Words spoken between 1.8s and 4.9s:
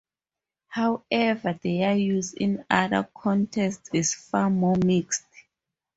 use in other contexts is far more